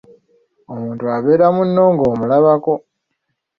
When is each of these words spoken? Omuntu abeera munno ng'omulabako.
Omuntu 0.73 1.03
abeera 1.15 1.47
munno 1.55 1.83
ng'omulabako. 1.93 2.73